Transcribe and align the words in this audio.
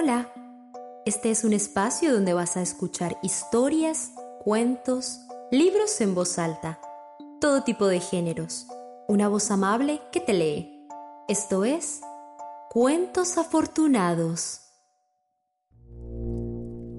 Hola, 0.00 0.32
este 1.06 1.32
es 1.32 1.42
un 1.42 1.52
espacio 1.52 2.12
donde 2.12 2.32
vas 2.32 2.56
a 2.56 2.62
escuchar 2.62 3.18
historias, 3.20 4.12
cuentos, 4.44 5.18
libros 5.50 6.00
en 6.00 6.14
voz 6.14 6.38
alta, 6.38 6.78
todo 7.40 7.64
tipo 7.64 7.88
de 7.88 7.98
géneros, 7.98 8.68
una 9.08 9.26
voz 9.26 9.50
amable 9.50 10.00
que 10.12 10.20
te 10.20 10.34
lee. 10.34 10.86
Esto 11.26 11.64
es 11.64 12.00
Cuentos 12.70 13.38
Afortunados. 13.38 14.60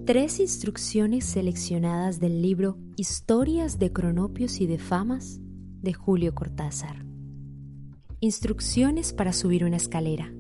Tres 0.06 0.42
instrucciones 0.42 1.24
seleccionadas 1.24 2.20
del 2.20 2.42
libro 2.42 2.80
Historias 2.98 3.80
de 3.80 3.94
Cronopios 3.94 4.60
y 4.60 4.68
de 4.68 4.78
Famas 4.78 5.38
de 5.40 5.94
Julio 5.94 6.36
Cortázar. 6.36 7.06
Instrucciones 8.20 9.14
para 9.14 9.32
subir 9.32 9.64
una 9.64 9.78
escalera. 9.78 10.34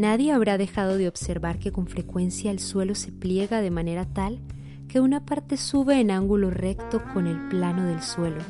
Nadie 0.00 0.32
habrá 0.32 0.56
dejado 0.56 0.96
de 0.96 1.08
observar 1.08 1.58
que 1.58 1.72
con 1.72 1.86
frecuencia 1.86 2.50
el 2.50 2.58
suelo 2.58 2.94
se 2.94 3.12
pliega 3.12 3.60
de 3.60 3.70
manera 3.70 4.06
tal 4.06 4.40
que 4.88 4.98
una 4.98 5.26
parte 5.26 5.58
sube 5.58 6.00
en 6.00 6.10
ángulo 6.10 6.48
recto 6.48 7.02
con 7.12 7.26
el 7.26 7.48
plano 7.48 7.84
del 7.84 8.00
suelo 8.00 8.40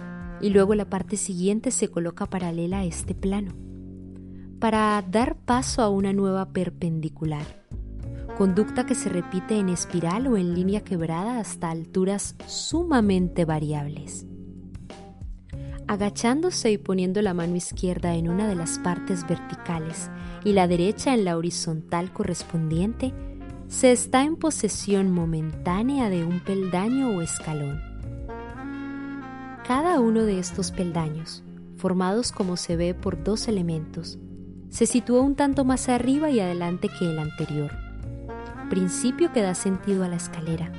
y 0.41 0.51
luego 0.51 0.77
la 0.77 0.85
parte 0.85 1.17
siguiente 1.17 1.73
se 1.73 1.89
coloca 1.89 2.27
paralela 2.27 2.79
a 2.79 2.85
este 2.85 3.17
plano 3.17 3.53
para 4.61 5.05
dar 5.11 5.39
paso 5.39 5.83
a 5.83 5.89
una 5.89 6.13
nueva 6.13 6.53
perpendicular, 6.53 7.65
conducta 8.39 8.87
que 8.87 8.95
se 8.95 9.09
repite 9.09 9.59
en 9.59 9.71
espiral 9.71 10.29
o 10.29 10.37
en 10.37 10.55
línea 10.55 10.85
quebrada 10.85 11.41
hasta 11.41 11.69
alturas 11.69 12.37
sumamente 12.47 13.45
variables. 13.45 14.25
Agachándose 15.91 16.71
y 16.71 16.79
poniendo 16.79 17.21
la 17.21 17.35
mano 17.35 17.57
izquierda 17.57 18.15
en 18.15 18.29
una 18.29 18.47
de 18.47 18.55
las 18.55 18.79
partes 18.79 19.27
verticales 19.27 20.09
y 20.45 20.53
la 20.53 20.69
derecha 20.69 21.15
en 21.15 21.25
la 21.25 21.37
horizontal 21.37 22.13
correspondiente, 22.13 23.13
se 23.67 23.91
está 23.91 24.23
en 24.23 24.37
posesión 24.37 25.11
momentánea 25.11 26.09
de 26.09 26.25
un 26.25 26.39
peldaño 26.39 27.11
o 27.11 27.23
escalón. 27.23 27.81
Cada 29.67 29.99
uno 29.99 30.23
de 30.23 30.39
estos 30.39 30.71
peldaños, 30.71 31.43
formados 31.77 32.31
como 32.31 32.57
se 32.57 32.77
ve 32.77 32.95
por 32.95 33.25
dos 33.25 33.49
elementos, 33.49 34.17
se 34.69 34.87
sitúa 34.87 35.23
un 35.23 35.35
tanto 35.35 35.65
más 35.65 35.89
arriba 35.89 36.31
y 36.31 36.39
adelante 36.39 36.89
que 37.01 37.11
el 37.11 37.19
anterior, 37.19 37.73
principio 38.69 39.33
que 39.33 39.43
da 39.43 39.57
sentido 39.57 40.05
a 40.05 40.09
la 40.09 40.19
escalera, 40.19 40.71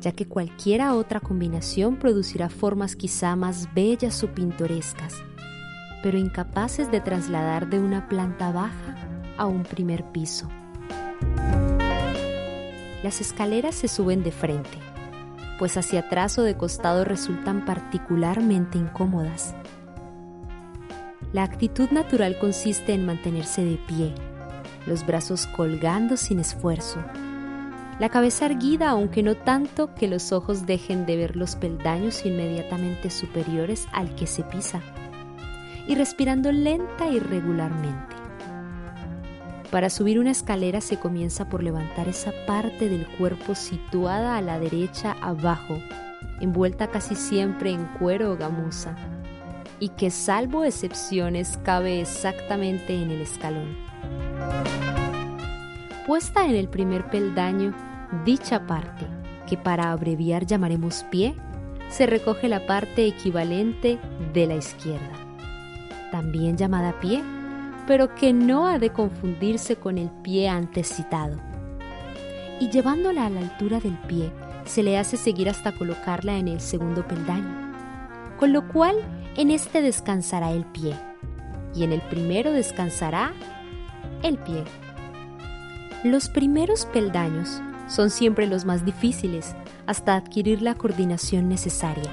ya 0.00 0.12
que 0.12 0.26
cualquiera 0.26 0.94
otra 0.94 1.20
combinación 1.20 1.96
producirá 1.96 2.48
formas 2.48 2.96
quizá 2.96 3.36
más 3.36 3.72
bellas 3.74 4.22
o 4.24 4.28
pintorescas, 4.34 5.22
pero 6.02 6.18
incapaces 6.18 6.90
de 6.90 7.00
trasladar 7.00 7.68
de 7.68 7.78
una 7.78 8.08
planta 8.08 8.50
baja 8.50 8.96
a 9.36 9.46
un 9.46 9.62
primer 9.62 10.04
piso. 10.04 10.48
Las 13.02 13.20
escaleras 13.20 13.74
se 13.74 13.88
suben 13.88 14.22
de 14.22 14.32
frente, 14.32 14.78
pues 15.58 15.76
hacia 15.76 16.00
atrás 16.00 16.38
o 16.38 16.42
de 16.42 16.56
costado 16.56 17.04
resultan 17.04 17.64
particularmente 17.64 18.78
incómodas. 18.78 19.54
La 21.32 21.42
actitud 21.44 21.90
natural 21.90 22.38
consiste 22.38 22.92
en 22.92 23.06
mantenerse 23.06 23.64
de 23.64 23.76
pie, 23.76 24.14
los 24.86 25.06
brazos 25.06 25.46
colgando 25.46 26.16
sin 26.16 26.40
esfuerzo, 26.40 26.98
la 28.00 28.08
cabeza 28.08 28.46
erguida 28.46 28.88
aunque 28.88 29.22
no 29.22 29.36
tanto 29.36 29.94
que 29.94 30.08
los 30.08 30.32
ojos 30.32 30.64
dejen 30.64 31.04
de 31.04 31.18
ver 31.18 31.36
los 31.36 31.54
peldaños 31.54 32.24
inmediatamente 32.24 33.10
superiores 33.10 33.86
al 33.92 34.14
que 34.14 34.26
se 34.26 34.42
pisa 34.42 34.80
y 35.86 35.94
respirando 35.94 36.50
lenta 36.50 37.08
y 37.08 37.18
regularmente. 37.18 38.16
Para 39.70 39.90
subir 39.90 40.18
una 40.18 40.30
escalera 40.30 40.80
se 40.80 40.98
comienza 40.98 41.48
por 41.50 41.62
levantar 41.62 42.08
esa 42.08 42.32
parte 42.46 42.88
del 42.88 43.06
cuerpo 43.06 43.54
situada 43.54 44.36
a 44.36 44.40
la 44.40 44.58
derecha 44.58 45.14
abajo, 45.20 45.78
envuelta 46.40 46.88
casi 46.88 47.14
siempre 47.14 47.70
en 47.70 47.84
cuero 47.98 48.32
o 48.32 48.36
gamuza, 48.36 48.96
y 49.78 49.90
que 49.90 50.10
salvo 50.10 50.64
excepciones 50.64 51.58
cabe 51.64 52.00
exactamente 52.00 52.94
en 52.94 53.10
el 53.10 53.20
escalón. 53.20 53.76
Puesta 56.06 56.46
en 56.46 56.56
el 56.56 56.68
primer 56.68 57.08
peldaño, 57.10 57.74
dicha 58.24 58.66
parte, 58.66 59.06
que 59.48 59.56
para 59.56 59.92
abreviar 59.92 60.46
llamaremos 60.46 61.04
pie, 61.10 61.34
se 61.88 62.06
recoge 62.06 62.48
la 62.48 62.66
parte 62.66 63.06
equivalente 63.06 63.98
de 64.32 64.46
la 64.46 64.54
izquierda 64.54 65.30
también 66.10 66.56
llamada 66.56 66.98
pie, 67.00 67.22
pero 67.86 68.14
que 68.14 68.32
no 68.32 68.66
ha 68.66 68.78
de 68.78 68.90
confundirse 68.90 69.76
con 69.76 69.98
el 69.98 70.10
pie 70.10 70.48
antes 70.48 70.88
citado. 70.88 71.38
Y 72.60 72.68
llevándola 72.68 73.26
a 73.26 73.30
la 73.30 73.40
altura 73.40 73.80
del 73.80 73.96
pie, 74.00 74.30
se 74.66 74.82
le 74.82 74.98
hace 74.98 75.16
seguir 75.16 75.48
hasta 75.48 75.72
colocarla 75.72 76.36
en 76.36 76.48
el 76.48 76.60
segundo 76.60 77.06
peldaño, 77.06 77.72
con 78.38 78.52
lo 78.52 78.68
cual 78.68 78.96
en 79.36 79.50
este 79.50 79.80
descansará 79.80 80.52
el 80.52 80.64
pie, 80.66 80.94
y 81.74 81.84
en 81.84 81.92
el 81.92 82.02
primero 82.02 82.52
descansará 82.52 83.32
el 84.22 84.36
pie. 84.38 84.64
Los 86.04 86.28
primeros 86.28 86.86
peldaños 86.86 87.62
son 87.90 88.10
siempre 88.10 88.46
los 88.46 88.64
más 88.64 88.84
difíciles 88.84 89.54
hasta 89.86 90.14
adquirir 90.14 90.62
la 90.62 90.74
coordinación 90.74 91.48
necesaria. 91.48 92.10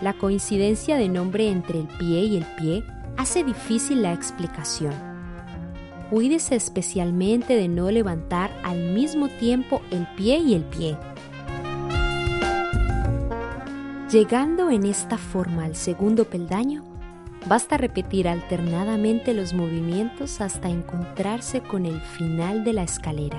La 0.00 0.14
coincidencia 0.14 0.96
de 0.96 1.08
nombre 1.08 1.50
entre 1.50 1.80
el 1.80 1.86
pie 1.86 2.20
y 2.20 2.36
el 2.38 2.46
pie 2.58 2.84
hace 3.18 3.44
difícil 3.44 4.02
la 4.02 4.14
explicación. 4.14 4.94
Cuídese 6.08 6.56
especialmente 6.56 7.54
de 7.54 7.68
no 7.68 7.90
levantar 7.90 8.50
al 8.64 8.78
mismo 8.94 9.28
tiempo 9.28 9.82
el 9.90 10.06
pie 10.16 10.38
y 10.38 10.54
el 10.54 10.64
pie. 10.64 10.96
Llegando 14.10 14.70
en 14.70 14.86
esta 14.86 15.18
forma 15.18 15.66
al 15.66 15.76
segundo 15.76 16.24
peldaño, 16.24 16.82
basta 17.46 17.76
repetir 17.76 18.26
alternadamente 18.26 19.34
los 19.34 19.52
movimientos 19.52 20.40
hasta 20.40 20.68
encontrarse 20.68 21.60
con 21.60 21.84
el 21.86 22.00
final 22.00 22.64
de 22.64 22.72
la 22.72 22.82
escalera. 22.82 23.38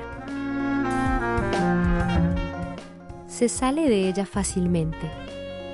Se 3.42 3.50
sale 3.50 3.90
de 3.90 4.08
ella 4.08 4.28
fácilmente 4.28 5.10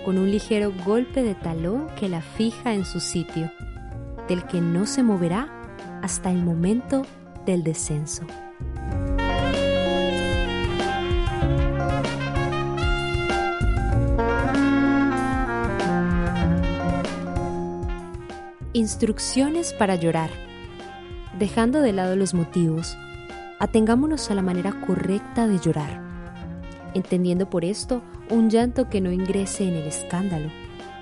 con 0.05 0.17
un 0.17 0.31
ligero 0.31 0.71
golpe 0.85 1.21
de 1.21 1.35
talón 1.35 1.87
que 1.99 2.07
la 2.07 2.21
fija 2.21 2.73
en 2.73 2.85
su 2.85 3.01
sitio, 3.01 3.51
del 4.29 4.45
que 4.45 4.61
no 4.61 4.85
se 4.85 5.03
moverá 5.03 5.49
hasta 6.01 6.31
el 6.31 6.41
momento 6.45 7.01
del 7.45 7.65
descenso. 7.65 8.23
Instrucciones 18.71 19.73
para 19.73 19.95
llorar. 19.95 20.29
Dejando 21.37 21.81
de 21.81 21.91
lado 21.91 22.15
los 22.15 22.33
motivos, 22.33 22.97
atengámonos 23.59 24.31
a 24.31 24.35
la 24.35 24.41
manera 24.41 24.79
correcta 24.87 25.47
de 25.47 25.59
llorar 25.59 26.06
entendiendo 26.97 27.49
por 27.49 27.63
esto 27.63 28.01
un 28.29 28.49
llanto 28.49 28.89
que 28.89 28.99
no 28.99 29.11
ingrese 29.11 29.67
en 29.67 29.75
el 29.75 29.87
escándalo, 29.87 30.49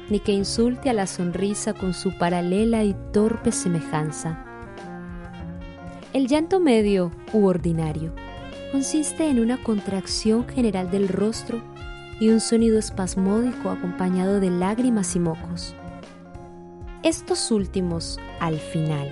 ni 0.10 0.20
que 0.20 0.32
insulte 0.32 0.90
a 0.90 0.94
la 0.94 1.08
sonrisa 1.08 1.74
con 1.74 1.94
su 1.94 2.18
paralela 2.18 2.84
y 2.84 2.96
torpe 3.12 3.52
semejanza. 3.52 4.46
El 6.14 6.28
llanto 6.28 6.60
medio 6.60 7.12
u 7.34 7.46
ordinario 7.46 8.14
consiste 8.72 9.30
en 9.30 9.40
una 9.40 9.62
contracción 9.62 10.48
general 10.48 10.92
del 10.92 11.08
rostro 11.08 11.62
y 12.20 12.30
un 12.30 12.40
sonido 12.40 12.78
espasmódico 12.78 13.70
acompañado 13.70 14.40
de 14.40 14.50
lágrimas 14.50 15.16
y 15.16 15.20
mocos. 15.20 15.76
Estos 17.04 17.52
últimos 17.52 18.20
al 18.40 18.58
final, 18.58 19.10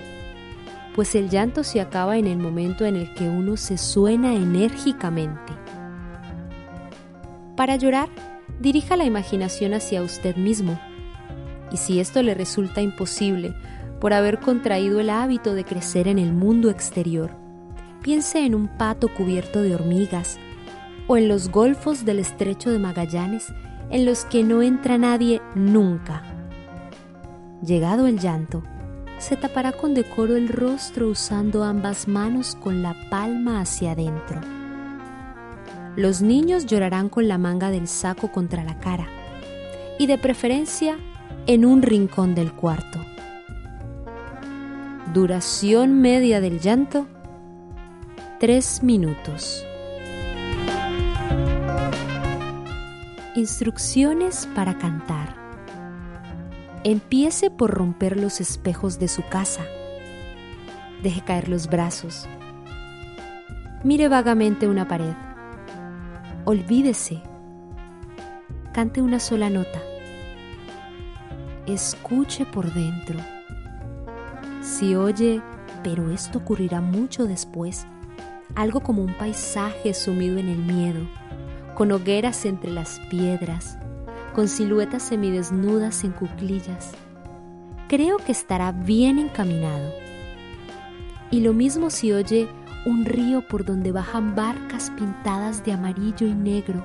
pues 0.94 1.14
el 1.14 1.28
llanto 1.28 1.64
se 1.64 1.80
acaba 1.80 2.16
en 2.18 2.26
el 2.26 2.38
momento 2.38 2.84
en 2.84 2.96
el 2.96 3.12
que 3.14 3.28
uno 3.28 3.56
se 3.56 3.78
suena 3.78 4.34
enérgicamente 4.34 5.53
para 7.56 7.76
llorar 7.76 8.08
dirija 8.60 8.96
la 8.96 9.04
imaginación 9.04 9.74
hacia 9.74 10.02
usted 10.02 10.36
mismo. 10.36 10.78
Y 11.72 11.76
si 11.76 12.00
esto 12.00 12.22
le 12.22 12.34
resulta 12.34 12.82
imposible 12.82 13.54
por 14.00 14.12
haber 14.12 14.38
contraído 14.40 15.00
el 15.00 15.10
hábito 15.10 15.54
de 15.54 15.64
crecer 15.64 16.08
en 16.08 16.18
el 16.18 16.32
mundo 16.32 16.70
exterior, 16.70 17.30
piense 18.02 18.44
en 18.44 18.54
un 18.54 18.68
pato 18.68 19.08
cubierto 19.08 19.62
de 19.62 19.74
hormigas 19.74 20.38
o 21.06 21.16
en 21.16 21.28
los 21.28 21.50
golfos 21.50 22.04
del 22.04 22.18
estrecho 22.18 22.70
de 22.70 22.78
Magallanes 22.78 23.52
en 23.90 24.04
los 24.04 24.24
que 24.24 24.42
no 24.42 24.62
entra 24.62 24.98
nadie 24.98 25.40
nunca. 25.54 26.22
Llegado 27.62 28.06
el 28.06 28.18
llanto, 28.18 28.62
se 29.18 29.36
tapará 29.36 29.72
con 29.72 29.94
decoro 29.94 30.36
el 30.36 30.48
rostro 30.48 31.08
usando 31.08 31.64
ambas 31.64 32.08
manos 32.08 32.56
con 32.56 32.82
la 32.82 32.94
palma 33.10 33.60
hacia 33.60 33.92
adentro. 33.92 34.63
Los 35.96 36.22
niños 36.22 36.66
llorarán 36.66 37.08
con 37.08 37.28
la 37.28 37.38
manga 37.38 37.70
del 37.70 37.86
saco 37.86 38.32
contra 38.32 38.64
la 38.64 38.80
cara 38.80 39.06
y 39.96 40.08
de 40.08 40.18
preferencia 40.18 40.98
en 41.46 41.64
un 41.64 41.82
rincón 41.82 42.34
del 42.34 42.52
cuarto. 42.52 42.98
Duración 45.12 46.00
media 46.00 46.40
del 46.40 46.58
llanto, 46.58 47.06
tres 48.40 48.82
minutos. 48.82 49.64
Instrucciones 53.36 54.48
para 54.54 54.76
cantar. 54.78 55.36
Empiece 56.82 57.50
por 57.50 57.70
romper 57.70 58.16
los 58.16 58.40
espejos 58.40 58.98
de 58.98 59.06
su 59.06 59.22
casa. 59.28 59.62
Deje 61.04 61.20
caer 61.20 61.48
los 61.48 61.68
brazos. 61.68 62.26
Mire 63.84 64.08
vagamente 64.08 64.66
una 64.66 64.88
pared. 64.88 65.14
Olvídese. 66.46 67.22
Cante 68.74 69.00
una 69.00 69.18
sola 69.18 69.48
nota. 69.48 69.80
Escuche 71.66 72.44
por 72.44 72.70
dentro. 72.74 73.18
Si 74.60 74.94
oye, 74.94 75.40
pero 75.82 76.10
esto 76.10 76.40
ocurrirá 76.40 76.82
mucho 76.82 77.24
después, 77.24 77.86
algo 78.54 78.80
como 78.80 79.02
un 79.02 79.14
paisaje 79.14 79.94
sumido 79.94 80.36
en 80.36 80.50
el 80.50 80.58
miedo, 80.58 81.00
con 81.74 81.90
hogueras 81.92 82.44
entre 82.44 82.70
las 82.70 83.00
piedras, 83.08 83.78
con 84.34 84.46
siluetas 84.46 85.02
semidesnudas 85.02 86.04
en 86.04 86.12
cuclillas. 86.12 86.92
Creo 87.88 88.18
que 88.18 88.32
estará 88.32 88.70
bien 88.70 89.18
encaminado. 89.18 89.94
Y 91.30 91.40
lo 91.40 91.54
mismo 91.54 91.88
si 91.88 92.12
oye 92.12 92.48
un 92.86 93.04
río 93.04 93.46
por 93.46 93.64
donde 93.64 93.92
bajan 93.92 94.34
barcas 94.34 94.90
pintadas 94.96 95.64
de 95.64 95.72
amarillo 95.72 96.26
y 96.26 96.34
negro. 96.34 96.84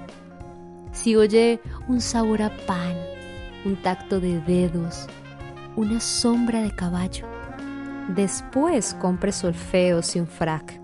Si 0.91 1.15
oye 1.15 1.59
un 1.87 2.01
sabor 2.01 2.41
a 2.41 2.51
pan, 2.65 2.95
un 3.65 3.75
tacto 3.75 4.19
de 4.19 4.39
dedos, 4.41 5.07
una 5.75 5.99
sombra 5.99 6.61
de 6.61 6.71
caballo. 6.71 7.27
Después 8.15 8.95
compre 8.95 9.31
solfeos 9.31 10.15
y 10.15 10.19
un 10.19 10.27
frac. 10.27 10.79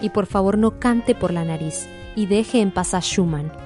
Y 0.00 0.10
por 0.10 0.26
favor 0.26 0.58
no 0.58 0.80
cante 0.80 1.14
por 1.14 1.32
la 1.32 1.44
nariz 1.44 1.88
y 2.16 2.26
deje 2.26 2.60
en 2.60 2.72
paz 2.72 2.94
a 2.94 3.00
Schumann 3.00 3.63